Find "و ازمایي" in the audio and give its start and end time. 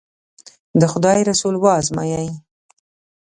1.57-2.29